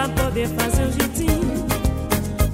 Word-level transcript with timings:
pra 0.00 0.08
poder 0.24 0.48
fazer 0.48 0.86
um 0.86 0.92
jeitinho. 0.92 1.66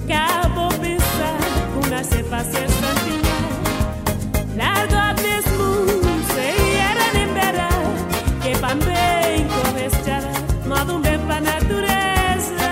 Acabou 0.03 0.67
é 0.67 0.77
pensar 0.79 1.37
com 1.73 1.89
nascer 1.89 2.23
pra 2.25 2.43
ser 2.43 2.67
santinha. 2.69 3.37
Largo 4.57 4.95
a 4.95 5.13
mesmo, 5.21 5.63
sei 6.33 6.75
era 6.75 7.11
lembrar 7.13 7.69
que 8.41 8.51
também 8.59 8.77
bem 8.79 9.47
correstará, 9.47 10.33
um 10.93 10.99
bem 10.99 11.19
pra 11.19 11.39
natureza. 11.39 12.67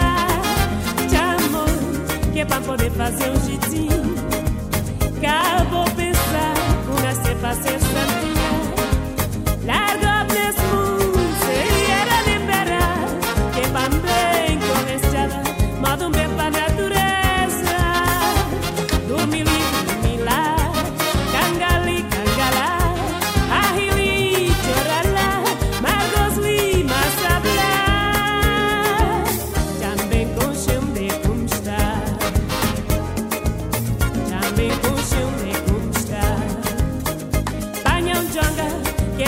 Te 1.08 1.16
amo, 1.16 2.34
que 2.34 2.46
pra 2.46 2.60
poder 2.60 2.92
fazer 2.92 3.30
um 3.30 3.46
jeitinho. 3.46 4.16
Acabou 5.18 5.86
é 5.86 5.92
pensar 5.92 6.54
com 6.86 7.02
nascer 7.02 7.36
pra 7.38 7.54
ser 7.55 7.85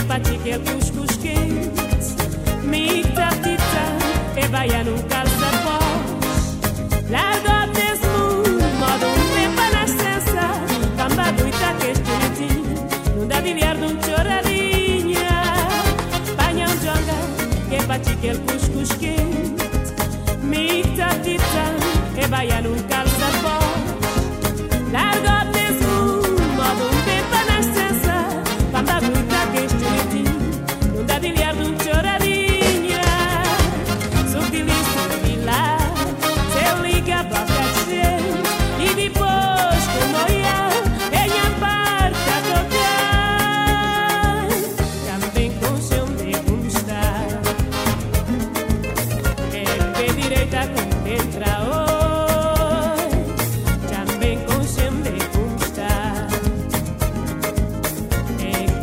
patic 0.08 0.46
i 0.46 0.52
el 0.56 0.62
cuscús 0.64 1.18
quents, 1.22 2.14
micta-ptitza, 2.72 3.84
e 4.40 4.48
ballant 4.54 4.90
un 4.94 5.02
calçapós. 5.12 6.44
La 7.12 7.26
dot 7.46 7.80
és 7.84 8.06
un 8.12 8.78
modo 8.82 9.10
un 9.16 9.26
pepa 9.34 9.68
nascença, 9.76 10.48
camba 11.00 11.32
buita 11.40 11.74
que 11.82 11.92
és 11.96 12.02
tunetí, 12.08 12.52
un 13.18 13.28
da 13.32 13.42
biliar 13.42 13.76
d'un 13.82 13.98
xorradinha. 14.08 15.42
Banya 16.40 16.72
un 16.72 16.80
jonga, 16.86 17.20
que 17.70 17.84
patic 17.92 18.24
i 18.24 18.34
el 18.36 18.42
cuscús 18.48 18.96
quents, 19.02 19.94
micta-ptitza, 20.54 21.87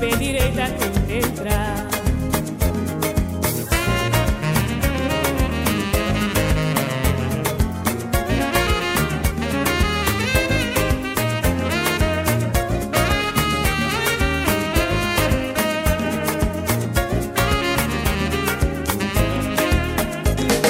Pé 0.05 0.17
direita 0.17 0.67
como 0.79 1.11
entra 1.11 1.87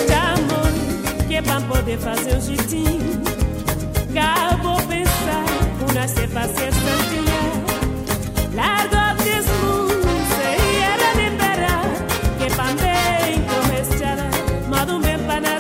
de 0.07 0.15
amor 0.15 1.27
que 1.27 1.35
é 1.35 1.43
pra 1.43 1.61
poder 1.63 1.99
fazer 1.99 2.37
o 2.37 2.41
jeitinho. 2.41 3.21
Acabou 4.11 4.77
pensar, 4.87 5.45
uma 5.91 6.07
se 6.07 6.29
fazer 6.29 7.04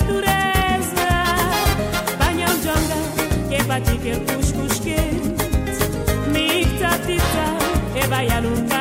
natureza. 0.05 1.09
Baina 2.19 2.47
español 2.47 2.57
jungle 2.65 3.49
qué 3.49 3.65
papi 3.65 3.99
que 3.99 4.15
busques 4.17 5.25
qué 7.95 8.74